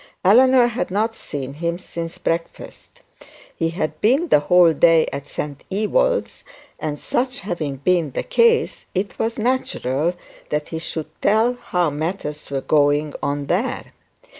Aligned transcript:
Eleanor 0.25 0.65
had 0.65 0.89
not 0.89 1.13
seen 1.13 1.53
him 1.53 1.77
since 1.77 2.17
breakfast. 2.17 3.01
He 3.55 3.69
had 3.69 4.01
been 4.01 4.29
the 4.29 4.39
whole 4.39 4.73
day 4.73 5.05
at 5.13 5.27
St 5.27 5.63
Ewold's, 5.69 6.43
and 6.79 6.97
such 6.97 7.41
having 7.41 7.75
been 7.75 8.09
the 8.09 8.23
case 8.23 8.87
it 8.95 9.19
was 9.19 9.37
natural 9.37 10.15
that 10.49 10.69
he 10.69 10.79
should 10.79 11.05
tell 11.21 11.53
how 11.53 11.91
matters 11.91 12.49
were 12.49 12.61
going 12.61 13.13
on 13.21 13.45
there. 13.45 13.93